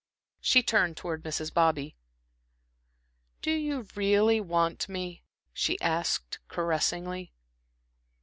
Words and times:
She 0.39 0.63
turned 0.63 0.97
towards 0.97 1.23
Mrs. 1.23 1.53
Bobby. 1.53 1.95
"Do 3.43 3.51
you 3.51 3.87
really 3.93 4.41
want 4.41 4.89
me?" 4.89 5.21
she 5.53 5.79
asked, 5.79 6.39
caressingly. 6.47 7.33